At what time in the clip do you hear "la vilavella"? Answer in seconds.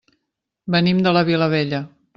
1.19-1.89